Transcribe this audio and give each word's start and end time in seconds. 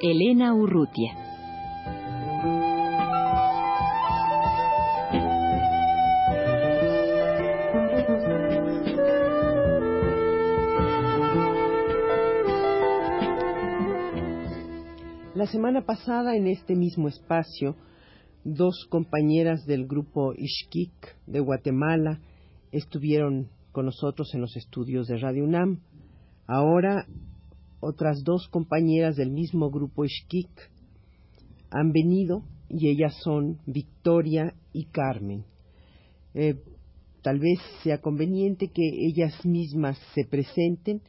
Elena 0.00 0.54
Urrutia. 0.54 1.14
La 15.34 15.46
semana 15.46 15.86
pasada 15.86 16.36
en 16.36 16.46
este 16.46 16.74
mismo 16.74 17.08
espacio 17.08 17.74
dos 18.44 18.86
compañeras 18.90 19.64
del 19.64 19.86
grupo 19.86 20.34
Ishkik 20.36 20.92
de 21.26 21.40
Guatemala 21.40 22.20
estuvieron 22.70 23.48
con 23.72 23.86
nosotros 23.86 24.34
en 24.34 24.42
los 24.42 24.54
estudios 24.56 25.06
de 25.06 25.16
Radio 25.16 25.44
UNAM. 25.44 25.80
Ahora 26.46 27.06
otras 27.80 28.22
dos 28.24 28.48
compañeras 28.48 29.16
del 29.16 29.30
mismo 29.30 29.70
grupo 29.70 30.04
Ishkik 30.04 30.48
han 31.70 31.92
venido 31.92 32.42
y 32.68 32.88
ellas 32.88 33.14
son 33.22 33.58
Victoria 33.66 34.54
y 34.72 34.86
Carmen. 34.86 35.44
Eh, 36.34 36.54
tal 37.22 37.38
vez 37.38 37.58
sea 37.82 38.00
conveniente 38.00 38.68
que 38.68 38.82
ellas 39.06 39.44
mismas 39.44 39.98
se 40.14 40.24
presenten. 40.24 41.00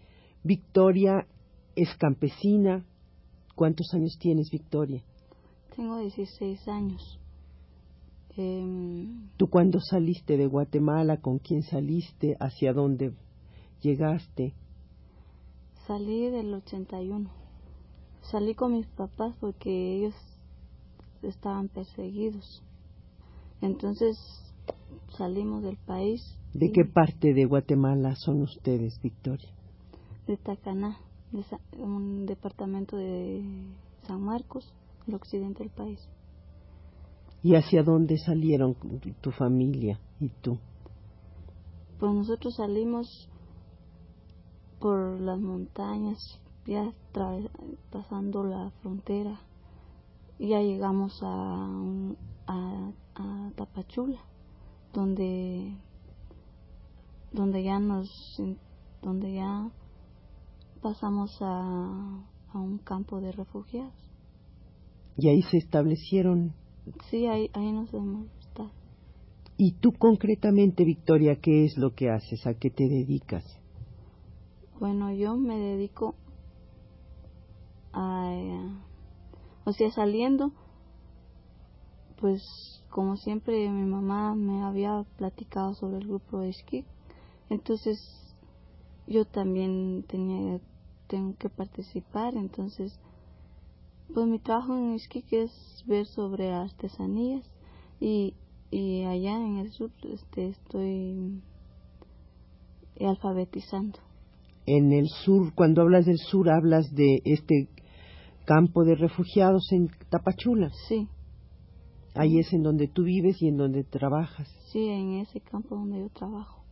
Victoria 0.44 1.28
es 1.76 1.94
campesina. 1.96 2.86
¿Cuántos 3.56 3.94
años 3.94 4.18
tienes, 4.20 4.50
Victoria? 4.52 5.04
Tengo 5.76 6.00
16 6.00 6.68
años. 6.68 7.20
Em, 8.36 9.30
¿Tú 9.38 9.48
cuándo 9.48 9.80
saliste 9.80 10.38
de 10.38 10.46
Guatemala? 10.46 11.18
¿Con 11.18 11.40
quién 11.40 11.64
saliste? 11.64 12.36
¿Hacia 12.40 12.74
dónde 12.74 13.14
llegaste? 13.82 14.54
Salí 15.88 16.30
del 16.30 16.54
81. 16.54 17.30
Salí 18.24 18.56
con 18.56 18.74
mis 18.74 18.88
papás 18.88 19.34
porque 19.40 19.96
ellos 19.96 20.14
estaban 21.22 21.70
perseguidos. 21.70 22.62
Entonces 23.62 24.18
salimos 25.18 25.64
del 25.64 25.78
país. 25.78 26.38
¿De 26.54 26.74
qué 26.74 26.84
parte 26.84 27.34
de 27.34 27.46
Guatemala 27.46 28.18
son 28.18 28.42
ustedes, 28.42 29.02
Victoria? 29.02 29.48
De 30.28 30.36
Tacaná, 30.36 31.00
de 31.32 31.46
un 31.82 32.26
departamento 32.26 32.98
de 32.98 33.42
San 34.06 34.22
Marcos, 34.22 34.74
el 35.08 35.16
occidente 35.16 35.60
del 35.60 35.72
país. 35.72 36.06
¿Y 37.44 37.56
hacia 37.56 37.82
dónde 37.84 38.18
salieron 38.18 38.76
tu 39.22 39.32
familia 39.32 40.02
y 40.20 40.28
tú? 40.42 40.58
Pues 41.98 42.14
nosotros 42.14 42.56
salimos 42.56 43.30
por 44.80 45.20
las 45.20 45.40
montañas, 45.40 46.40
ya 46.66 46.94
pasando 47.92 48.44
la 48.44 48.72
frontera, 48.82 49.40
ya 50.40 50.62
llegamos 50.62 51.20
a, 51.24 51.70
a, 52.48 52.92
a, 53.16 53.52
Tapachula, 53.56 54.20
donde 54.94 55.74
donde 57.32 57.64
ya 57.64 57.80
nos 57.80 58.42
donde 59.02 59.34
ya 59.34 59.70
pasamos 60.82 61.38
a, 61.42 62.26
a 62.54 62.58
un 62.60 62.78
campo 62.80 63.20
de 63.20 63.32
refugiados. 63.32 63.94
Y 65.18 65.30
ahí 65.30 65.42
se 65.42 65.58
establecieron 65.58 66.54
Sí, 67.10 67.26
ahí, 67.28 67.50
ahí 67.54 67.72
nos 67.72 67.94
hemos 67.94 68.28
estado. 68.40 68.72
¿Y 69.58 69.74
tú 69.74 69.92
concretamente, 69.94 70.86
Victoria, 70.86 71.38
qué 71.42 71.66
es 71.66 71.78
lo 71.78 71.94
que 71.94 72.10
haces? 72.10 72.46
¿A 72.48 72.54
qué 72.54 72.70
te 72.70 72.88
dedicas? 72.88 73.44
Bueno, 74.80 75.12
yo 75.12 75.36
me 75.36 75.58
dedico 75.58 76.14
a... 77.94 78.32
o 79.66 79.72
sea, 79.74 79.90
saliendo, 79.92 80.52
pues 82.22 82.44
como 82.90 83.18
siempre 83.18 83.70
mi 83.70 83.90
mamá 83.90 84.36
me 84.36 84.64
había 84.64 85.04
platicado 85.18 85.74
sobre 85.74 85.98
el 85.98 86.08
grupo 86.08 86.42
de 86.42 86.50
esquí, 86.50 86.86
entonces 87.50 88.36
yo 89.08 89.26
también 89.26 90.04
tenía 90.08 90.60
tengo 91.08 91.36
que 91.38 91.50
participar, 91.50 92.36
entonces 92.36 93.00
pues 94.14 94.28
mi 94.28 94.38
trabajo 94.38 94.76
en 94.76 94.94
Esquique 94.94 95.44
es 95.44 95.84
ver 95.88 96.06
sobre 96.06 96.52
artesanías 96.54 97.46
y, 98.00 98.36
y 98.70 99.04
allá 99.06 99.38
en 99.38 99.58
el 99.58 99.72
sur 99.72 99.92
este, 100.04 100.50
estoy 100.50 101.42
alfabetizando. 103.00 104.07
En 104.68 104.92
el 104.92 105.08
sur, 105.08 105.54
cuando 105.56 105.82
hablas 105.82 106.06
del 106.06 106.18
sur, 106.18 106.50
hablas 106.50 106.94
de 106.94 107.22
este 107.26 107.70
campo 108.46 108.84
de 108.84 108.96
refugiados 108.96 109.72
en 109.72 109.90
Tapachula. 110.10 110.70
Sí. 110.88 111.08
Ahí 112.14 112.38
es 112.38 112.52
en 112.54 112.64
donde 112.64 112.88
tú 112.88 113.04
vives 113.04 113.42
y 113.42 113.48
en 113.48 113.58
donde 113.58 113.84
trabajas. 113.84 114.48
Sí, 114.72 114.88
en 114.88 115.20
ese 115.20 115.40
campo 115.40 115.76
donde 115.76 116.00
yo 116.00 116.10
trabajo. 116.10 116.64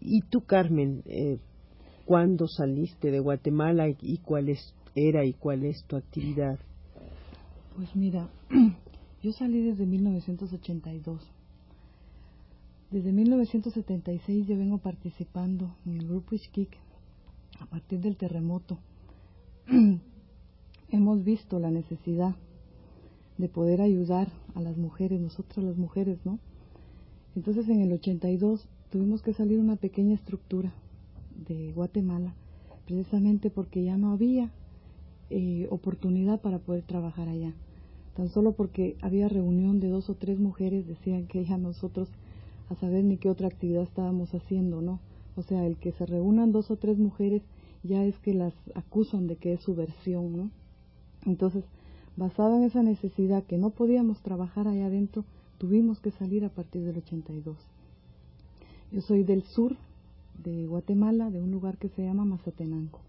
¿Y 0.00 0.22
tú, 0.22 0.40
Carmen, 0.40 1.02
eh, 1.04 1.38
cuándo 2.04 2.46
saliste 2.48 3.10
de 3.10 3.20
Guatemala 3.20 3.88
y 3.88 4.18
cuál 4.18 4.48
es 4.48 4.74
era 4.94 5.24
y 5.24 5.34
cuál 5.34 5.64
es 5.64 5.84
tu 5.84 5.96
actividad? 5.96 6.58
Pues 7.76 7.94
mira, 7.94 8.28
yo 9.22 9.32
salí 9.32 9.62
desde 9.62 9.86
1982. 9.86 11.20
Desde 12.90 13.12
1976 13.12 14.46
yo 14.46 14.56
vengo 14.56 14.78
participando 14.78 15.76
en 15.84 15.98
el 15.98 16.08
grupo 16.08 16.34
Ishkik 16.34 16.70
a 17.60 17.66
partir 17.66 18.00
del 18.00 18.16
terremoto. 18.16 18.78
Hemos 20.90 21.22
visto 21.22 21.58
la 21.58 21.70
necesidad 21.70 22.34
de 23.36 23.48
poder 23.50 23.82
ayudar 23.82 24.28
a 24.54 24.62
las 24.62 24.78
mujeres, 24.78 25.20
nosotras 25.20 25.66
las 25.66 25.76
mujeres, 25.76 26.18
¿no? 26.24 26.38
Entonces 27.36 27.68
en 27.68 27.82
el 27.82 27.92
82 27.92 28.66
tuvimos 28.90 29.20
que 29.20 29.34
salir 29.34 29.60
una 29.60 29.76
pequeña 29.76 30.14
estructura 30.14 30.72
de 31.46 31.72
Guatemala, 31.72 32.32
precisamente 32.86 33.50
porque 33.50 33.84
ya 33.84 33.98
no 33.98 34.12
había 34.12 34.50
eh, 35.28 35.68
oportunidad 35.70 36.40
para 36.40 36.58
poder 36.58 36.84
trabajar 36.84 37.28
allá. 37.28 37.52
Tan 38.16 38.30
solo 38.30 38.52
porque 38.52 38.96
había 39.02 39.28
reunión 39.28 39.78
de 39.78 39.88
dos 39.88 40.08
o 40.08 40.14
tres 40.14 40.38
mujeres 40.38 40.86
decían 40.86 41.26
que 41.26 41.44
ya 41.44 41.58
nosotros 41.58 42.08
a 42.68 42.74
saber 42.76 43.04
ni 43.04 43.16
qué 43.16 43.30
otra 43.30 43.48
actividad 43.48 43.82
estábamos 43.82 44.34
haciendo, 44.34 44.80
¿no? 44.82 45.00
O 45.36 45.42
sea, 45.42 45.66
el 45.66 45.76
que 45.76 45.92
se 45.92 46.06
reúnan 46.06 46.52
dos 46.52 46.70
o 46.70 46.76
tres 46.76 46.98
mujeres 46.98 47.42
ya 47.82 48.04
es 48.04 48.18
que 48.18 48.34
las 48.34 48.54
acusan 48.74 49.26
de 49.26 49.36
que 49.36 49.52
es 49.52 49.62
subversión, 49.62 50.36
¿no? 50.36 50.50
Entonces, 51.26 51.64
basado 52.16 52.56
en 52.56 52.64
esa 52.64 52.82
necesidad 52.82 53.44
que 53.44 53.58
no 53.58 53.70
podíamos 53.70 54.20
trabajar 54.22 54.66
allá 54.66 54.86
adentro, 54.86 55.24
tuvimos 55.58 56.00
que 56.00 56.10
salir 56.10 56.44
a 56.44 56.48
partir 56.48 56.84
del 56.84 56.98
82. 56.98 57.56
Yo 58.90 59.00
soy 59.02 59.22
del 59.24 59.42
sur 59.42 59.76
de 60.42 60.66
Guatemala, 60.66 61.30
de 61.30 61.40
un 61.40 61.50
lugar 61.50 61.78
que 61.78 61.88
se 61.88 62.02
llama 62.02 62.24
Mazatenango. 62.24 63.00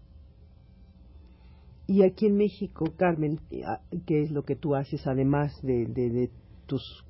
Y 1.86 2.04
aquí 2.04 2.26
en 2.26 2.36
México, 2.36 2.84
Carmen, 2.96 3.40
ah, 3.66 3.80
¿qué 4.06 4.22
es 4.22 4.30
lo 4.30 4.44
que 4.44 4.54
tú 4.54 4.76
haces 4.76 5.06
además 5.06 5.60
de, 5.62 5.86
de, 5.86 6.30
tus 6.66 7.04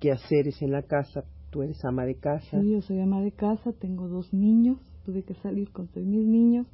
quehaceres 0.00 0.62
en 0.62 0.72
la 0.72 0.82
casa? 0.82 1.24
¿Tú 1.50 1.62
eres 1.62 1.84
ama 1.84 2.04
de 2.04 2.16
casa? 2.16 2.60
Sí, 2.60 2.72
yo 2.72 2.82
soy 2.82 3.00
ama 3.00 3.20
de 3.20 3.32
casa, 3.32 3.72
tengo 3.72 4.08
dos 4.08 4.32
niños, 4.32 4.78
tuve 5.04 5.22
que 5.22 5.34
salir 5.34 5.70
con 5.70 5.88
todos 5.88 6.06
mis 6.06 6.26
niños. 6.26 6.66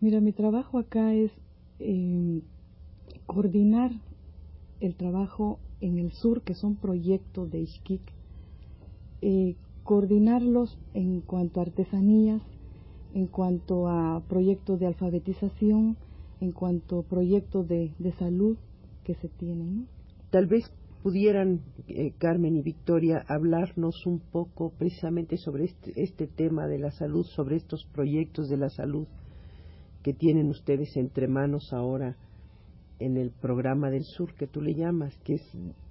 Mira, 0.00 0.20
mi 0.20 0.32
trabajo 0.32 0.78
acá 0.78 1.14
es 1.14 1.30
eh, 1.78 2.42
coordinar 3.26 3.92
el 4.80 4.94
trabajo 4.96 5.58
en 5.80 5.98
el 5.98 6.12
sur, 6.12 6.42
que 6.42 6.54
son 6.54 6.76
proyectos 6.76 7.50
de 7.50 7.60
Ixquic, 7.60 8.02
eh, 9.20 9.56
coordinarlos 9.82 10.78
en 10.94 11.20
cuanto 11.20 11.60
a 11.60 11.64
artesanías, 11.64 12.42
en 13.14 13.26
cuanto 13.26 13.88
a 13.88 14.22
proyectos 14.28 14.80
de 14.80 14.86
alfabetización, 14.86 15.96
en 16.40 16.52
cuanto 16.52 17.00
a 17.00 17.02
proyectos 17.02 17.68
de, 17.68 17.94
salud 18.18 18.56
que 19.04 19.14
se 19.14 19.28
tienen. 19.28 19.86
Tal 20.30 20.46
vez 20.46 20.70
pudieran, 21.04 21.60
eh, 21.86 22.14
Carmen 22.16 22.56
y 22.56 22.62
Victoria, 22.62 23.22
hablarnos 23.28 24.06
un 24.06 24.20
poco 24.20 24.72
precisamente 24.78 25.36
sobre 25.36 25.64
este, 25.64 25.92
este, 26.02 26.26
tema 26.26 26.66
de 26.66 26.78
la 26.78 26.92
salud, 26.92 27.26
sobre 27.26 27.56
estos 27.56 27.84
proyectos 27.92 28.48
de 28.48 28.56
la 28.56 28.70
salud 28.70 29.06
que 30.02 30.14
tienen 30.14 30.48
ustedes 30.48 30.96
entre 30.96 31.28
manos 31.28 31.74
ahora 31.74 32.16
en 33.00 33.18
el 33.18 33.32
programa 33.32 33.90
del 33.90 34.04
sur 34.04 34.34
que 34.34 34.46
tú 34.46 34.62
le 34.62 34.74
llamas, 34.74 35.14
que 35.24 35.34
es 35.34 35.42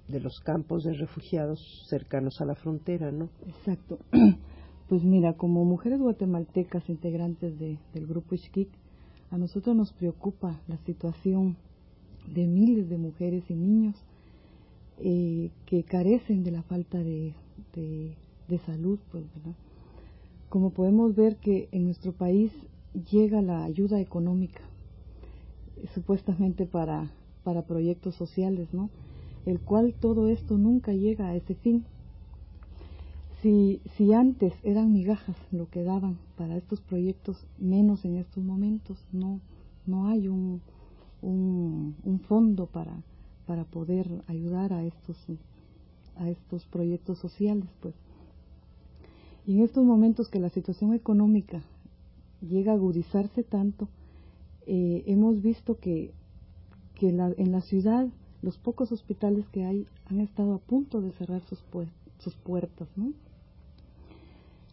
de 0.08 0.18
los 0.18 0.40
campos 0.40 0.82
de 0.82 0.94
refugiados 0.94 1.60
cercanos 1.88 2.40
a 2.40 2.44
la 2.44 2.56
frontera, 2.56 3.12
¿no? 3.12 3.30
Exacto. 3.46 3.98
Pues 4.86 5.02
mira, 5.02 5.32
como 5.32 5.64
mujeres 5.64 5.98
guatemaltecas 5.98 6.90
integrantes 6.90 7.58
de, 7.58 7.78
del 7.94 8.06
grupo 8.06 8.34
Ixquic, 8.34 8.68
a 9.30 9.38
nosotros 9.38 9.74
nos 9.74 9.94
preocupa 9.94 10.60
la 10.68 10.76
situación 10.84 11.56
de 12.28 12.46
miles 12.46 12.90
de 12.90 12.98
mujeres 12.98 13.44
y 13.48 13.54
niños 13.54 13.96
eh, 14.98 15.50
que 15.66 15.82
carecen 15.82 16.44
de 16.44 16.52
la 16.52 16.62
falta 16.62 16.98
de, 16.98 17.34
de, 17.74 18.58
salud, 18.58 18.98
pues, 19.10 19.24
¿verdad? 19.34 19.56
Como 20.48 20.70
podemos 20.70 21.16
ver 21.16 21.36
que 21.36 21.68
en 21.72 21.84
nuestro 21.84 22.12
país 22.12 22.52
llega 23.10 23.42
la 23.42 23.64
ayuda 23.64 24.00
económica, 24.00 24.60
supuestamente 25.94 26.66
para, 26.66 27.10
para 27.42 27.62
proyectos 27.62 28.14
sociales, 28.14 28.72
¿no? 28.72 28.88
El 29.46 29.60
cual 29.60 29.94
todo 29.94 30.28
esto 30.28 30.56
nunca 30.56 30.92
llega 30.92 31.28
a 31.28 31.34
ese 31.34 31.56
fin. 31.56 31.84
Si, 33.42 33.80
si 33.96 34.12
antes 34.12 34.54
eran 34.62 34.92
migajas 34.92 35.36
lo 35.50 35.68
que 35.68 35.82
daban 35.82 36.18
para 36.36 36.56
estos 36.56 36.80
proyectos, 36.80 37.44
menos 37.58 38.04
en 38.04 38.16
estos 38.16 38.44
momentos, 38.44 39.04
no, 39.12 39.40
no 39.86 40.06
hay 40.06 40.28
un, 40.28 40.62
un 41.20 42.20
fondo 42.28 42.66
para, 42.66 43.02
para 43.46 43.64
poder 43.64 44.22
ayudar 44.26 44.72
a 44.72 44.84
estos, 44.84 45.16
a 46.16 46.28
estos 46.28 46.64
proyectos 46.66 47.18
sociales, 47.18 47.68
pues. 47.80 47.94
Y 49.46 49.58
en 49.58 49.64
estos 49.64 49.84
momentos 49.84 50.28
que 50.28 50.40
la 50.40 50.48
situación 50.48 50.94
económica 50.94 51.62
llega 52.40 52.72
a 52.72 52.76
agudizarse 52.76 53.42
tanto, 53.42 53.88
eh, 54.66 55.04
hemos 55.06 55.42
visto 55.42 55.78
que, 55.78 56.12
que 56.94 57.08
en 57.10 57.52
la 57.52 57.60
ciudad 57.60 58.08
los 58.40 58.58
pocos 58.58 58.92
hospitales 58.92 59.46
que 59.48 59.64
hay 59.64 59.86
han 60.06 60.20
estado 60.20 60.54
a 60.54 60.58
punto 60.58 61.00
de 61.00 61.12
cerrar 61.12 61.42
sus, 61.48 61.62
sus 62.18 62.34
puertas. 62.36 62.88
¿no? 62.96 63.12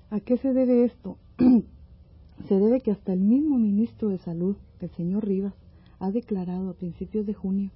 ¿A 0.10 0.20
qué 0.20 0.38
se 0.38 0.54
debe 0.54 0.86
esto? 0.86 1.18
se 2.48 2.56
debe 2.56 2.82
que 2.82 2.92
hasta 2.92 3.14
el 3.14 3.22
mismo 3.22 3.58
ministro 3.58 4.10
de 4.10 4.18
Salud, 4.18 4.56
el 4.80 4.90
señor 4.92 5.26
Rivas, 5.26 5.54
ha 6.00 6.12
declarado 6.12 6.70
a 6.70 6.74
principios 6.74 7.26
de 7.26 7.34
junio 7.34 7.72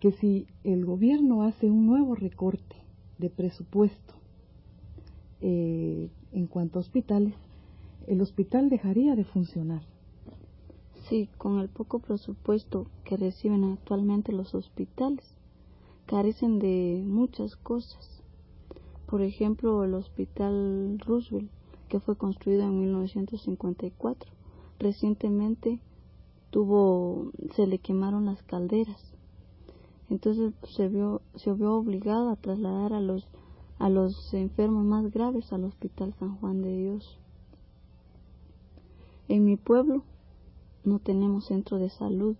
que 0.00 0.12
si 0.12 0.46
el 0.64 0.84
gobierno 0.84 1.42
hace 1.42 1.70
un 1.70 1.86
nuevo 1.86 2.14
recorte 2.14 2.76
de 3.18 3.30
presupuesto 3.30 4.14
eh, 5.40 6.10
en 6.32 6.46
cuanto 6.46 6.78
a 6.78 6.82
hospitales, 6.82 7.34
el 8.06 8.20
hospital 8.20 8.68
dejaría 8.68 9.16
de 9.16 9.24
funcionar. 9.24 9.82
Sí, 11.08 11.28
con 11.38 11.60
el 11.60 11.68
poco 11.68 12.00
presupuesto 12.00 12.86
que 13.04 13.16
reciben 13.16 13.64
actualmente 13.64 14.32
los 14.32 14.54
hospitales, 14.54 15.24
carecen 16.06 16.58
de 16.58 17.02
muchas 17.06 17.56
cosas. 17.56 18.22
Por 19.06 19.22
ejemplo, 19.22 19.84
el 19.84 19.94
Hospital 19.94 20.98
Roosevelt, 20.98 21.50
que 21.88 22.00
fue 22.00 22.16
construido 22.16 22.64
en 22.64 22.80
1954, 22.80 24.32
recientemente 24.80 25.80
tuvo, 26.50 27.30
se 27.54 27.66
le 27.66 27.78
quemaron 27.78 28.26
las 28.26 28.42
calderas. 28.42 29.15
Entonces 30.08 30.54
se 30.62 30.88
vio, 30.88 31.20
se 31.34 31.52
vio 31.52 31.74
obligado 31.74 32.30
a 32.30 32.36
trasladar 32.36 32.92
a 32.92 33.00
los, 33.00 33.26
a 33.78 33.88
los 33.88 34.32
enfermos 34.34 34.84
más 34.84 35.12
graves 35.12 35.52
al 35.52 35.64
Hospital 35.64 36.14
San 36.18 36.36
Juan 36.36 36.62
de 36.62 36.76
Dios. 36.76 37.18
En 39.28 39.44
mi 39.44 39.56
pueblo 39.56 40.04
no 40.84 41.00
tenemos 41.00 41.46
centro 41.46 41.78
de 41.78 41.90
salud, 41.90 42.36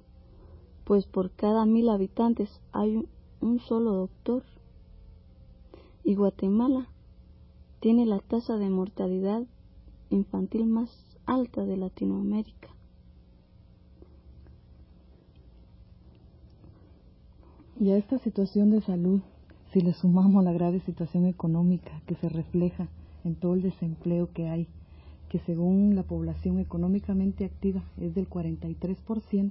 pues 0.84 1.06
por 1.06 1.32
cada 1.32 1.66
mil 1.66 1.88
habitantes 1.88 2.60
hay 2.70 3.08
un 3.40 3.58
solo 3.58 3.92
doctor. 3.92 4.44
Y 6.04 6.14
Guatemala 6.14 6.88
tiene 7.80 8.06
la 8.06 8.20
tasa 8.20 8.56
de 8.56 8.70
mortalidad 8.70 9.42
infantil 10.10 10.66
más 10.66 11.18
alta 11.26 11.64
de 11.64 11.76
Latinoamérica. 11.76 12.75
Y 17.78 17.90
a 17.90 17.98
esta 17.98 18.18
situación 18.18 18.70
de 18.70 18.80
salud, 18.80 19.20
si 19.72 19.82
le 19.82 19.92
sumamos 19.92 20.42
la 20.42 20.52
grave 20.52 20.80
situación 20.80 21.26
económica 21.26 22.00
que 22.06 22.14
se 22.14 22.30
refleja 22.30 22.88
en 23.22 23.34
todo 23.34 23.52
el 23.52 23.60
desempleo 23.60 24.32
que 24.32 24.48
hay, 24.48 24.66
que 25.28 25.40
según 25.40 25.94
la 25.94 26.02
población 26.02 26.58
económicamente 26.58 27.44
activa 27.44 27.82
es 28.00 28.14
del 28.14 28.30
43%. 28.30 29.50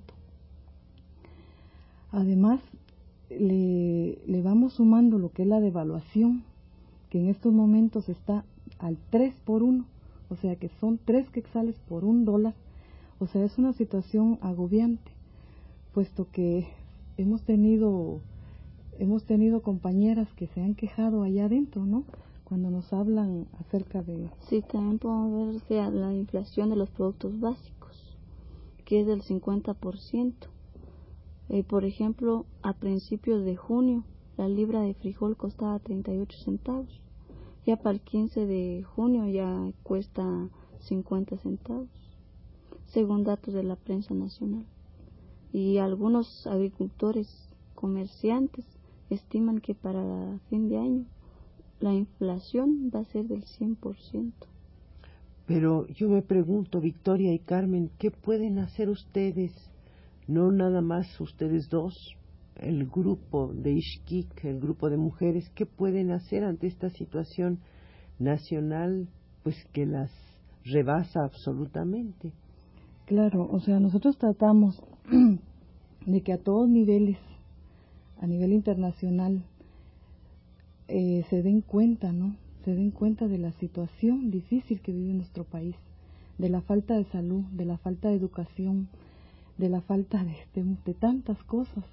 Además, 2.12 2.62
le, 3.30 4.18
le, 4.26 4.42
vamos 4.42 4.74
sumando 4.74 5.20
lo 5.20 5.32
que 5.32 5.44
es 5.44 5.48
la 5.48 5.60
devaluación, 5.60 6.44
que 7.12 7.20
en 7.20 7.30
estos 7.30 7.54
momentos 7.54 8.10
está 8.10 8.44
al 8.80 8.98
3 9.12 9.36
por 9.46 9.62
1, 9.62 9.86
o 10.30 10.36
sea 10.38 10.56
que 10.56 10.70
son 10.80 11.00
3 11.06 11.30
quetzales 11.30 11.76
por 11.88 12.04
un 12.04 12.26
dólar, 12.26 12.56
o 13.20 13.28
sea, 13.28 13.44
es 13.44 13.60
una 13.60 13.74
situación 13.74 14.40
agobiante, 14.42 15.12
puesto 15.94 16.28
que 16.32 16.68
hemos 17.18 17.44
tenido, 17.44 18.22
hemos 19.00 19.26
tenido 19.26 19.62
compañeras 19.62 20.28
que 20.34 20.48
se 20.48 20.62
han 20.62 20.76
quejado 20.76 21.24
allá 21.24 21.46
adentro, 21.46 21.86
¿no? 21.86 22.04
cuando 22.46 22.70
nos 22.70 22.94
hablan 22.94 23.48
acerca 23.60 24.02
de... 24.04 24.30
Sí, 24.48 24.62
también 24.62 25.00
podemos 25.00 25.68
ver 25.68 25.92
la 25.92 26.14
inflación 26.14 26.70
de 26.70 26.76
los 26.76 26.90
productos 26.92 27.40
básicos, 27.40 28.18
que 28.86 29.02
es 29.02 29.08
del 29.08 29.24
50%. 29.24 30.34
Eh, 31.50 31.64
por 31.64 31.86
ejemplo, 31.86 32.46
a 32.62 32.74
principios 32.74 33.44
de 33.44 33.56
junio, 33.56 34.04
la 34.38 34.48
libra 34.48 34.82
de 34.82 34.94
frijol 34.94 35.36
costaba 35.36 35.80
38 35.80 36.38
centavos. 36.38 37.02
Ya 37.66 37.78
para 37.78 37.96
el 37.96 38.02
15 38.02 38.46
de 38.46 38.84
junio 38.84 39.28
ya 39.28 39.72
cuesta 39.82 40.50
50 40.82 41.38
centavos, 41.38 41.90
según 42.86 43.24
datos 43.24 43.56
de 43.56 43.64
la 43.64 43.76
prensa 43.76 44.14
nacional. 44.14 44.66
Y 45.56 45.78
algunos 45.78 46.46
agricultores 46.48 47.30
comerciantes 47.76 48.66
estiman 49.10 49.62
que 49.62 49.74
para 49.74 50.38
fin 50.50 50.68
de 50.68 50.78
año 50.78 51.06
la 51.80 51.94
inflación 51.94 52.92
va 52.94 53.00
a 53.00 53.06
ser 53.06 53.30
del 53.30 53.46
100%. 53.46 54.34
Pero 55.46 55.88
yo 55.88 56.10
me 56.10 56.22
pregunto, 56.22 56.82
Victoria 56.82 57.34
y 57.34 57.40
Carmen, 57.40 57.90
¿qué 57.98 58.12
pueden 58.12 58.60
hacer 58.60 58.90
ustedes? 58.90 59.54
No 60.28 60.52
nada 60.52 60.82
más 60.82 61.08
ustedes 61.22 61.70
dos, 61.70 61.96
el 62.58 62.86
grupo 62.88 63.54
de 63.54 63.76
Ishkik, 63.76 64.44
el 64.44 64.60
grupo 64.60 64.90
de 64.90 64.98
mujeres, 64.98 65.50
¿qué 65.56 65.66
pueden 65.66 66.12
hacer 66.12 66.44
ante 66.44 66.68
esta 66.68 66.90
situación 66.90 67.60
nacional 68.20 69.08
pues 69.42 69.56
que 69.72 69.86
las 69.86 70.12
rebasa 70.66 71.24
absolutamente? 71.24 72.34
Claro, 73.06 73.48
o 73.50 73.62
sea, 73.62 73.80
nosotros 73.80 74.18
tratamos 74.18 74.82
de 76.06 76.22
que 76.22 76.34
a 76.34 76.38
todos 76.38 76.70
niveles, 76.70 77.18
a 78.20 78.28
nivel 78.28 78.54
internacional, 78.54 79.44
eh, 80.88 81.26
se 81.30 81.42
den 81.42 81.62
cuenta, 81.62 82.12
¿no? 82.12 82.36
Se 82.64 82.74
den 82.74 82.92
cuenta 82.92 83.28
de 83.28 83.38
la 83.38 83.52
situación 83.54 84.32
difícil 84.32 84.82
que 84.82 84.92
vive 84.92 85.14
nuestro 85.14 85.44
país, 85.44 85.76
de 86.38 86.50
la 86.50 86.62
falta 86.62 86.96
de 86.96 87.06
salud, 87.06 87.44
de 87.52 87.66
la 87.66 87.78
falta 87.78 88.10
de 88.10 88.16
educación, 88.16 88.88
de 89.58 89.70
la 89.70 89.82
falta 89.82 90.24
de, 90.24 90.36
de, 90.86 90.94
tantas 90.94 91.42
cosas 91.44 91.84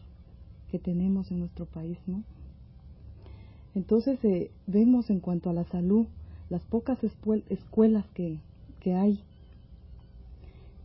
que 0.70 0.78
tenemos 0.78 1.30
en 1.30 1.40
nuestro 1.40 1.66
país, 1.66 1.98
¿no? 2.06 2.22
Entonces 3.74 4.22
eh, 4.24 4.50
vemos 4.66 5.10
en 5.10 5.20
cuanto 5.20 5.50
a 5.50 5.54
la 5.54 5.64
salud, 5.64 6.06
las 6.50 6.62
pocas 6.64 6.98
escuelas 7.04 8.04
que, 8.14 8.38
que 8.80 8.94
hay, 8.94 9.20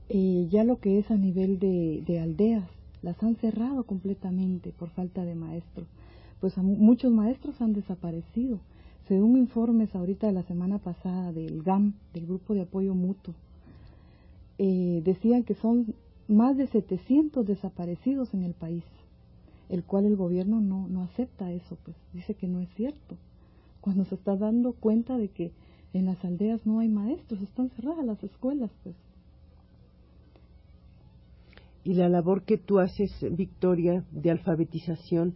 eh, 0.09 0.47
ya 0.49 0.63
lo 0.63 0.79
que 0.79 0.99
es 0.99 1.11
a 1.11 1.17
nivel 1.17 1.59
de, 1.59 2.03
de 2.05 2.19
aldeas, 2.19 2.69
las 3.01 3.21
han 3.23 3.35
cerrado 3.35 3.83
completamente 3.83 4.71
por 4.71 4.89
falta 4.89 5.23
de 5.23 5.35
maestros 5.35 5.87
pues 6.39 6.57
muchos 6.57 7.11
maestros 7.11 7.59
han 7.61 7.73
desaparecido. 7.73 8.59
Según 9.07 9.37
informes 9.37 9.95
ahorita 9.95 10.27
de 10.27 10.33
la 10.33 10.43
semana 10.43 10.79
pasada 10.79 11.31
del 11.31 11.63
GAM, 11.63 11.93
del 12.13 12.27
Grupo 12.27 12.53
de 12.53 12.61
Apoyo 12.61 12.93
Mutuo, 12.93 13.33
eh, 14.57 15.01
decían 15.03 15.43
que 15.43 15.55
son 15.55 15.93
más 16.27 16.57
de 16.57 16.67
700 16.67 17.45
desaparecidos 17.45 18.33
en 18.33 18.43
el 18.43 18.53
país, 18.53 18.83
el 19.69 19.83
cual 19.83 20.05
el 20.05 20.17
gobierno 20.17 20.59
no, 20.59 20.87
no 20.89 21.03
acepta 21.03 21.51
eso, 21.51 21.77
pues 21.85 21.95
dice 22.13 22.33
que 22.33 22.47
no 22.47 22.59
es 22.59 22.69
cierto, 22.75 23.15
cuando 23.79 24.03
se 24.03 24.15
está 24.15 24.35
dando 24.35 24.73
cuenta 24.73 25.17
de 25.17 25.29
que 25.29 25.53
en 25.93 26.05
las 26.05 26.23
aldeas 26.25 26.65
no 26.65 26.79
hay 26.79 26.89
maestros, 26.89 27.41
están 27.41 27.69
cerradas 27.69 28.05
las 28.05 28.21
escuelas, 28.23 28.71
pues. 28.83 28.95
Y 31.88 31.94
la 31.94 32.10
labor 32.10 32.44
que 32.44 32.58
tú 32.58 32.79
haces, 32.79 33.10
Victoria, 33.32 34.03
de 34.12 34.29
alfabetización, 34.29 35.36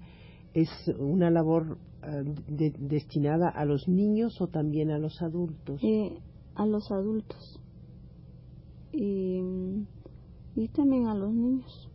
es 0.53 0.67
una 0.99 1.31
labor 1.31 1.77
eh, 2.03 2.73
destinada 2.77 3.47
a 3.47 3.63
los 3.63 3.87
niños 3.87 4.41
o 4.41 4.47
también 4.47 4.91
a 4.91 4.99
los 4.99 5.21
adultos? 5.21 5.81
Eh, 5.81 6.19
a 6.55 6.65
los 6.65 6.91
adultos. 6.91 7.57
Y, 8.91 9.39
y 10.57 10.67
también 10.73 11.07
a 11.07 11.15
los 11.15 11.33
niños. 11.33 11.89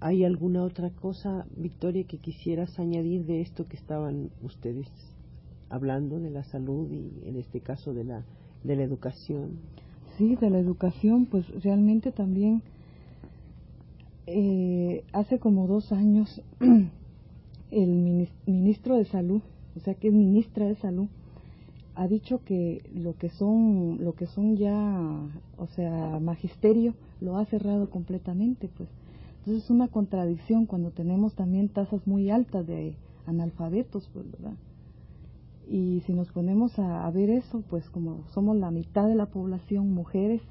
¿Hay 0.00 0.24
alguna 0.24 0.64
otra 0.64 0.88
cosa, 0.88 1.44
Victoria, 1.54 2.04
que 2.04 2.16
quisieras 2.16 2.78
añadir 2.78 3.26
de 3.26 3.42
esto 3.42 3.68
que 3.68 3.76
estaban 3.76 4.30
ustedes 4.40 4.88
hablando 5.68 6.18
de 6.18 6.30
la 6.30 6.44
salud 6.44 6.90
y 6.90 7.28
en 7.28 7.36
este 7.36 7.60
caso 7.60 7.92
de 7.92 8.04
la 8.04 8.24
de 8.64 8.76
la 8.76 8.84
educación? 8.84 9.58
Sí, 10.20 10.36
de 10.36 10.50
la 10.50 10.58
educación, 10.58 11.24
pues 11.24 11.48
realmente 11.62 12.12
también 12.12 12.60
eh, 14.26 15.02
hace 15.14 15.38
como 15.38 15.66
dos 15.66 15.92
años 15.92 16.42
el 17.70 18.28
ministro 18.44 18.96
de 18.96 19.06
salud, 19.06 19.40
o 19.74 19.80
sea 19.80 19.94
que 19.94 20.08
es 20.08 20.12
ministra 20.12 20.66
de 20.66 20.74
salud, 20.74 21.08
ha 21.94 22.06
dicho 22.06 22.44
que 22.44 22.82
lo 22.92 23.16
que 23.16 23.30
son 23.30 24.04
lo 24.04 24.12
que 24.12 24.26
son 24.26 24.58
ya, 24.58 25.00
o 25.56 25.66
sea, 25.68 26.20
magisterio 26.20 26.92
lo 27.22 27.38
ha 27.38 27.46
cerrado 27.46 27.88
completamente, 27.88 28.68
pues. 28.68 28.90
Entonces 29.38 29.64
es 29.64 29.70
una 29.70 29.88
contradicción 29.88 30.66
cuando 30.66 30.90
tenemos 30.90 31.34
también 31.34 31.70
tasas 31.70 32.06
muy 32.06 32.28
altas 32.28 32.66
de 32.66 32.94
analfabetos, 33.24 34.10
pues, 34.12 34.30
¿verdad? 34.30 34.52
Y 35.72 36.00
si 36.00 36.14
nos 36.14 36.28
ponemos 36.32 36.76
a, 36.80 37.08
ver 37.12 37.30
eso, 37.30 37.62
pues 37.70 37.88
como 37.90 38.24
somos 38.34 38.56
la 38.56 38.72
mitad 38.72 39.06
de 39.06 39.14
la 39.14 39.26
población 39.26 39.92
mujeres, 39.94 40.42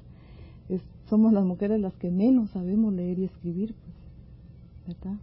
somos 1.10 1.34
las 1.34 1.44
mujeres 1.44 1.78
las 1.78 1.94
que 1.96 2.10
menos 2.10 2.48
sabemos 2.52 2.94
leer 2.94 3.18
y 3.18 3.24
escribir, 3.24 3.74
pues, 3.74 4.96
¿verdad? 4.96 5.20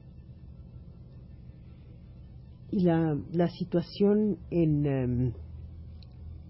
Y 2.69 2.81
la, 2.81 3.17
la 3.31 3.49
situación 3.49 4.37
en, 4.51 4.85
em, 4.85 5.33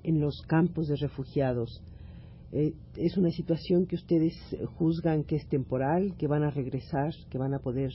en 0.03 0.19
los 0.19 0.41
campos 0.47 0.89
de 0.89 0.97
refugiados, 0.97 1.81
eh, 2.51 2.73
es 2.97 3.15
una 3.15 3.29
situación 3.31 3.85
que 3.85 3.95
ustedes 3.95 4.33
juzgan 4.77 5.23
que 5.23 5.37
es 5.37 5.47
temporal, 5.47 6.15
que 6.17 6.27
van 6.27 6.43
a 6.43 6.49
regresar, 6.49 7.13
que 7.29 7.37
van 7.37 7.53
a 7.53 7.59
poder 7.59 7.93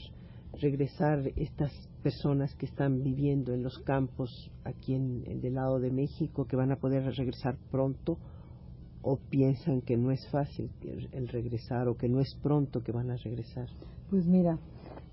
regresar 0.61 1.31
estas 1.35 1.71
personas 2.01 2.53
que 2.55 2.65
están 2.65 3.03
viviendo 3.03 3.53
en 3.53 3.63
los 3.63 3.77
campos 3.79 4.51
aquí 4.63 4.93
en, 4.93 5.23
en 5.25 5.41
del 5.41 5.55
lado 5.55 5.79
de 5.79 5.91
México, 5.91 6.45
que 6.45 6.55
van 6.55 6.71
a 6.71 6.77
poder 6.77 7.03
regresar 7.15 7.57
pronto, 7.71 8.17
o 9.03 9.17
piensan 9.17 9.81
que 9.81 9.97
no 9.97 10.11
es 10.11 10.25
fácil 10.29 10.71
el 11.11 11.27
regresar 11.27 11.89
o 11.89 11.97
que 11.97 12.07
no 12.07 12.21
es 12.21 12.35
pronto 12.41 12.81
que 12.81 12.93
van 12.93 13.11
a 13.11 13.17
regresar. 13.17 13.67
Pues 14.09 14.25
mira, 14.25 14.57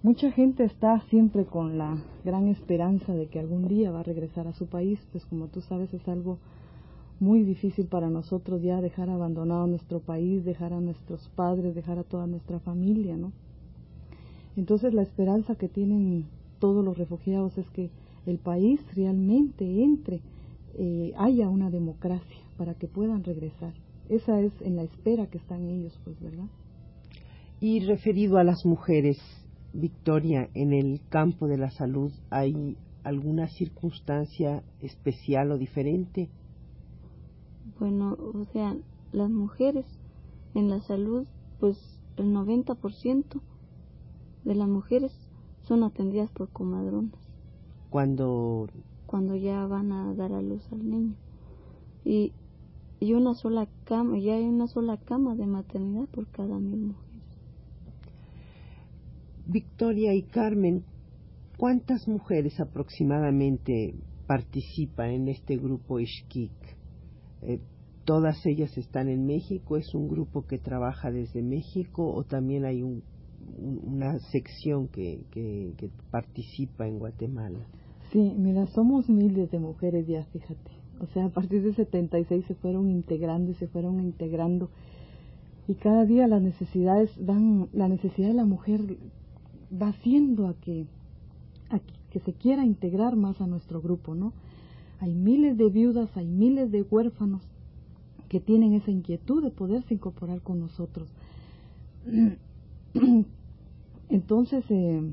mucha 0.02 0.30
gente 0.30 0.64
está 0.64 1.00
siempre 1.10 1.44
con 1.44 1.76
la 1.76 2.00
gran 2.24 2.46
esperanza 2.46 3.12
de 3.12 3.26
que 3.26 3.40
algún 3.40 3.66
día 3.66 3.90
va 3.90 4.00
a 4.00 4.04
regresar 4.04 4.46
a 4.46 4.52
su 4.52 4.66
país, 4.68 5.00
pues 5.10 5.26
como 5.26 5.48
tú 5.48 5.60
sabes 5.60 5.92
es 5.92 6.06
algo 6.06 6.38
muy 7.18 7.42
difícil 7.42 7.86
para 7.86 8.08
nosotros 8.08 8.62
ya 8.62 8.80
dejar 8.80 9.10
abandonado 9.10 9.66
nuestro 9.66 9.98
país, 10.00 10.44
dejar 10.44 10.72
a 10.72 10.80
nuestros 10.80 11.28
padres, 11.34 11.74
dejar 11.74 11.98
a 11.98 12.04
toda 12.04 12.26
nuestra 12.26 12.60
familia, 12.60 13.16
¿no? 13.16 13.32
Entonces 14.56 14.94
la 14.94 15.02
esperanza 15.02 15.54
que 15.54 15.68
tienen 15.68 16.26
todos 16.58 16.84
los 16.84 16.98
refugiados 16.98 17.56
es 17.58 17.68
que 17.70 17.90
el 18.26 18.38
país 18.38 18.80
realmente 18.94 19.64
entre, 19.82 20.20
eh, 20.74 21.12
haya 21.16 21.48
una 21.48 21.70
democracia 21.70 22.38
para 22.56 22.74
que 22.74 22.86
puedan 22.86 23.24
regresar. 23.24 23.72
Esa 24.08 24.40
es 24.40 24.52
en 24.60 24.76
la 24.76 24.82
espera 24.82 25.26
que 25.28 25.38
están 25.38 25.68
ellos, 25.68 25.98
pues, 26.04 26.20
¿verdad? 26.20 26.46
Y 27.60 27.80
referido 27.80 28.38
a 28.38 28.44
las 28.44 28.64
mujeres, 28.64 29.18
Victoria, 29.72 30.48
en 30.54 30.72
el 30.72 31.00
campo 31.08 31.46
de 31.46 31.58
la 31.58 31.70
salud, 31.70 32.12
¿hay 32.30 32.76
alguna 33.04 33.48
circunstancia 33.48 34.62
especial 34.80 35.52
o 35.52 35.58
diferente? 35.58 36.28
Bueno, 37.78 38.12
o 38.12 38.44
sea, 38.52 38.76
las 39.12 39.30
mujeres 39.30 39.86
en 40.54 40.68
la 40.68 40.80
salud, 40.80 41.26
pues 41.60 41.78
el 42.16 42.32
90% 42.34 43.40
de 44.44 44.54
las 44.54 44.68
mujeres 44.68 45.12
son 45.62 45.82
atendidas 45.82 46.30
por 46.30 46.48
comadronas. 46.48 47.18
Cuando 47.90 48.68
cuando 49.10 49.34
ya 49.34 49.66
van 49.66 49.90
a 49.90 50.14
dar 50.14 50.32
a 50.32 50.40
luz 50.40 50.62
al 50.70 50.88
niño. 50.88 51.16
Y, 52.04 52.32
y 53.00 53.12
una 53.14 53.34
sola 53.34 53.68
cama, 53.82 54.16
ya 54.20 54.36
hay 54.36 54.44
una 54.44 54.68
sola 54.68 54.98
cama 54.98 55.34
de 55.34 55.46
maternidad 55.46 56.06
por 56.06 56.28
cada 56.28 56.60
mil 56.60 56.78
mujeres. 56.78 57.10
Victoria 59.46 60.14
y 60.14 60.22
Carmen, 60.22 60.84
¿cuántas 61.56 62.06
mujeres 62.06 62.60
aproximadamente 62.60 63.96
participan 64.28 65.10
en 65.10 65.26
este 65.26 65.56
grupo 65.56 65.98
Ishkik? 65.98 66.52
Eh, 67.42 67.58
todas 68.04 68.46
ellas 68.46 68.78
están 68.78 69.08
en 69.08 69.26
México, 69.26 69.76
es 69.76 69.92
un 69.92 70.08
grupo 70.08 70.46
que 70.46 70.58
trabaja 70.58 71.10
desde 71.10 71.42
México 71.42 72.14
o 72.14 72.22
también 72.22 72.64
hay 72.64 72.84
un, 72.84 73.02
una 73.58 74.18
sección 74.30 74.88
que, 74.88 75.24
que, 75.30 75.90
participa 76.10 76.86
en 76.86 76.98
Guatemala. 76.98 77.58
Sí, 78.12 78.34
mira, 78.36 78.66
somos 78.68 79.08
miles 79.08 79.50
de 79.50 79.58
mujeres 79.58 80.06
ya, 80.06 80.24
fíjate. 80.24 80.70
O 81.00 81.06
sea, 81.06 81.26
a 81.26 81.28
partir 81.30 81.62
de 81.62 81.74
76 81.74 82.44
se 82.46 82.54
fueron 82.54 82.90
integrando 82.90 83.50
y 83.50 83.54
se 83.54 83.68
fueron 83.68 84.00
integrando. 84.00 84.70
Y 85.68 85.74
cada 85.74 86.04
día 86.04 86.26
las 86.26 86.42
necesidades 86.42 87.10
van, 87.24 87.68
la 87.72 87.88
necesidad 87.88 88.28
de 88.28 88.34
la 88.34 88.44
mujer 88.44 88.80
va 89.70 89.88
haciendo 89.88 90.48
a 90.48 90.54
que, 90.54 90.86
a 91.70 91.78
que 92.10 92.20
se 92.20 92.32
quiera 92.32 92.64
integrar 92.64 93.16
más 93.16 93.40
a 93.40 93.46
nuestro 93.46 93.80
grupo, 93.80 94.14
¿no? 94.14 94.32
Hay 94.98 95.14
miles 95.14 95.56
de 95.56 95.70
viudas, 95.70 96.14
hay 96.16 96.26
miles 96.26 96.70
de 96.70 96.82
huérfanos 96.82 97.42
que 98.28 98.40
tienen 98.40 98.74
esa 98.74 98.90
inquietud 98.90 99.42
de 99.42 99.50
poderse 99.50 99.94
incorporar 99.94 100.42
con 100.42 100.60
nosotros. 100.60 101.08
Entonces, 104.10 104.64
eh, 104.70 105.12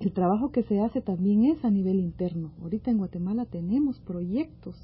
el 0.00 0.12
trabajo 0.12 0.50
que 0.50 0.64
se 0.64 0.80
hace 0.80 1.00
también 1.00 1.44
es 1.44 1.64
a 1.64 1.70
nivel 1.70 2.00
interno. 2.00 2.50
Ahorita 2.60 2.90
en 2.90 2.98
Guatemala 2.98 3.46
tenemos 3.46 4.00
proyectos 4.00 4.76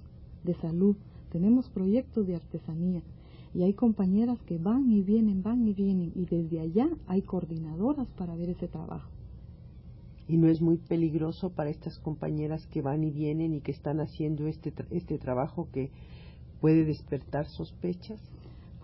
de 0.44 0.54
salud, 0.54 0.96
tenemos 1.30 1.68
proyectos 1.68 2.26
de 2.26 2.36
artesanía 2.36 3.02
y 3.52 3.64
hay 3.64 3.74
compañeras 3.74 4.38
que 4.42 4.58
van 4.58 4.90
y 4.92 5.02
vienen, 5.02 5.42
van 5.42 5.66
y 5.66 5.72
vienen 5.74 6.12
y 6.14 6.26
desde 6.26 6.60
allá 6.60 6.88
hay 7.08 7.22
coordinadoras 7.22 8.06
para 8.16 8.36
ver 8.36 8.50
ese 8.50 8.68
trabajo. 8.68 9.10
¿Y 10.28 10.36
no 10.36 10.48
es 10.48 10.60
muy 10.60 10.76
peligroso 10.76 11.50
para 11.50 11.70
estas 11.70 11.98
compañeras 11.98 12.66
que 12.68 12.82
van 12.82 13.02
y 13.02 13.10
vienen 13.10 13.54
y 13.54 13.60
que 13.60 13.72
están 13.72 13.98
haciendo 13.98 14.46
este, 14.46 14.72
este 14.90 15.18
trabajo 15.18 15.68
que 15.72 15.90
puede 16.60 16.84
despertar 16.84 17.46
sospechas? 17.46 18.20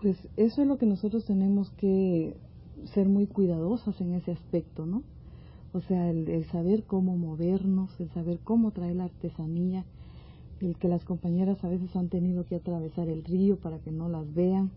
Pues 0.01 0.17
eso 0.35 0.61
es 0.61 0.67
lo 0.67 0.77
que 0.77 0.87
nosotros 0.87 1.23
tenemos 1.25 1.69
que 1.77 2.35
ser 2.85 3.07
muy 3.07 3.27
cuidadosas 3.27 3.99
en 4.01 4.13
ese 4.13 4.31
aspecto, 4.31 4.85
¿no? 4.85 5.03
O 5.73 5.81
sea, 5.81 6.09
el, 6.09 6.29
el, 6.29 6.45
saber 6.45 6.83
cómo 6.83 7.17
movernos, 7.17 7.99
el 7.99 8.09
saber 8.11 8.39
cómo 8.43 8.71
traer 8.71 8.95
la 8.95 9.05
artesanía, 9.05 9.85
el 10.61 10.77
que 10.77 10.87
las 10.87 11.03
compañeras 11.03 11.63
a 11.63 11.69
veces 11.69 11.95
han 11.95 12.07
tenido 12.07 12.45
que 12.45 12.55
atravesar 12.55 13.09
el 13.09 13.23
río 13.23 13.57
para 13.57 13.79
que 13.79 13.91
no 13.91 14.07
las 14.07 14.33
vean, 14.33 14.71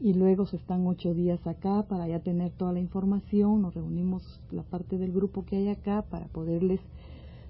y 0.00 0.12
luego 0.12 0.46
se 0.46 0.56
están 0.56 0.86
ocho 0.86 1.14
días 1.14 1.46
acá 1.46 1.84
para 1.88 2.06
ya 2.08 2.20
tener 2.20 2.52
toda 2.52 2.72
la 2.72 2.80
información, 2.80 3.62
nos 3.62 3.74
reunimos 3.74 4.40
la 4.50 4.62
parte 4.62 4.98
del 4.98 5.12
grupo 5.12 5.44
que 5.44 5.56
hay 5.56 5.68
acá 5.68 6.02
para 6.02 6.26
poderles 6.26 6.80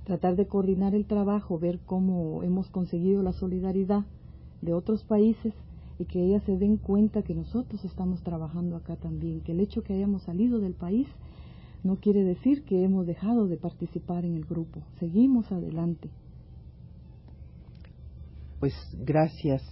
tratar 0.05 0.37
de 0.37 0.47
coordinar 0.47 0.95
el 0.95 1.07
trabajo, 1.07 1.59
ver 1.59 1.81
cómo 1.85 2.43
hemos 2.43 2.69
conseguido 2.71 3.23
la 3.23 3.33
solidaridad 3.33 4.05
de 4.61 4.75
otros 4.75 5.03
países 5.05 5.55
y 5.99 6.07
que 6.07 6.25
ellas 6.25 6.43
se 6.45 6.57
den 6.57 6.77
cuenta 6.77 7.23
que 7.23 7.35
nosotros 7.35 7.85
estamos 7.85 8.23
trabajando 8.23 8.77
acá 8.77 8.97
también, 8.97 9.41
que 9.41 9.53
el 9.53 9.61
hecho 9.61 9.83
que 9.83 9.95
hayamos 9.95 10.23
salido 10.23 10.59
del 10.59 10.75
país 10.75 11.07
no 11.83 11.97
quiere 11.97 12.25
decir 12.25 12.65
que 12.65 12.83
hemos 12.83 13.07
dejado 13.07 13.47
de 13.47 13.57
participar 13.57 14.25
en 14.25 14.35
el 14.37 14.45
grupo, 14.45 14.81
seguimos 14.99 15.51
adelante. 15.53 16.11
Pues 18.59 18.73
gracias 18.99 19.63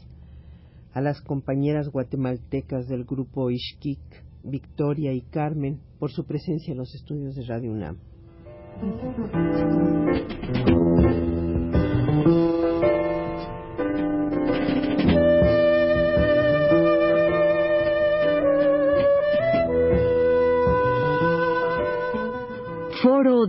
a 0.92 1.00
las 1.00 1.20
compañeras 1.22 1.88
guatemaltecas 1.88 2.86
del 2.86 3.04
grupo 3.04 3.50
Ishkik, 3.50 4.00
Victoria 4.44 5.12
y 5.12 5.22
Carmen, 5.22 5.80
por 5.98 6.10
su 6.10 6.24
presencia 6.24 6.72
en 6.72 6.78
los 6.78 6.94
estudios 6.94 7.34
de 7.34 7.46
Radio 7.46 7.72
UNAM. 7.72 7.96
Foro 10.64 10.91